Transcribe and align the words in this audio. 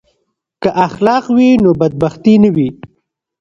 که 0.61 0.69
اخلاق 0.85 1.25
وي 1.35 1.49
نو 1.63 1.71
بدبختي 1.79 2.35
نه 2.43 2.49
وي. 2.55 2.69